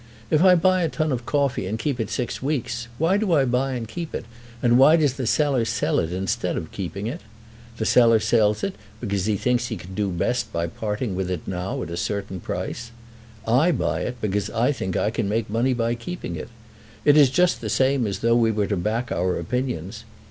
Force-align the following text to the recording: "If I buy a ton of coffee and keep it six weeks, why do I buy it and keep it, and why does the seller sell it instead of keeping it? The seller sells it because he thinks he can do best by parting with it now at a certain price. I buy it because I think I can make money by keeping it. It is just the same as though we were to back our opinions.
"If 0.31 0.41
I 0.43 0.55
buy 0.55 0.81
a 0.81 0.89
ton 0.89 1.11
of 1.11 1.27
coffee 1.27 1.67
and 1.67 1.77
keep 1.77 1.99
it 1.99 2.09
six 2.09 2.41
weeks, 2.41 2.87
why 2.97 3.17
do 3.17 3.33
I 3.33 3.45
buy 3.45 3.73
it 3.73 3.77
and 3.77 3.87
keep 3.87 4.15
it, 4.15 4.25
and 4.63 4.79
why 4.79 4.95
does 4.95 5.13
the 5.13 5.27
seller 5.27 5.63
sell 5.63 5.99
it 5.99 6.11
instead 6.11 6.57
of 6.57 6.71
keeping 6.71 7.05
it? 7.05 7.21
The 7.77 7.85
seller 7.85 8.19
sells 8.19 8.63
it 8.63 8.73
because 8.99 9.27
he 9.27 9.37
thinks 9.37 9.67
he 9.67 9.75
can 9.75 9.93
do 9.93 10.09
best 10.09 10.51
by 10.51 10.65
parting 10.65 11.15
with 11.15 11.29
it 11.29 11.47
now 11.47 11.83
at 11.83 11.91
a 11.91 11.97
certain 11.97 12.39
price. 12.39 12.89
I 13.47 13.71
buy 13.71 14.01
it 14.01 14.19
because 14.21 14.49
I 14.49 14.71
think 14.71 14.97
I 14.97 15.11
can 15.11 15.29
make 15.29 15.51
money 15.51 15.75
by 15.75 15.93
keeping 15.93 16.35
it. 16.35 16.49
It 17.05 17.15
is 17.15 17.29
just 17.29 17.61
the 17.61 17.69
same 17.69 18.07
as 18.07 18.21
though 18.21 18.33
we 18.35 18.49
were 18.49 18.65
to 18.65 18.77
back 18.77 19.11
our 19.11 19.37
opinions. 19.37 20.03